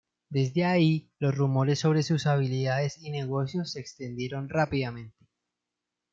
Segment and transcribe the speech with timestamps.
[0.29, 5.27] Desde ahí, los rumores sobre sus habilidades y negocios se extendieron rápidamente.